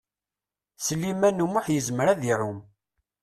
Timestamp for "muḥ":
1.49-1.65